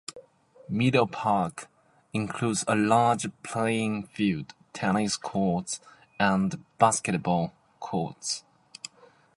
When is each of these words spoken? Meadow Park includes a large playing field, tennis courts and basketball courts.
Meadow 0.67 1.05
Park 1.05 1.67
includes 2.11 2.65
a 2.67 2.75
large 2.75 3.27
playing 3.43 4.07
field, 4.07 4.55
tennis 4.73 5.15
courts 5.15 5.79
and 6.19 6.65
basketball 6.79 7.53
courts. 7.79 8.43